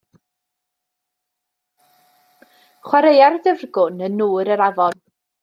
[2.89, 4.99] Chwaraeai'r dyfrgwn yn nŵr yr afon.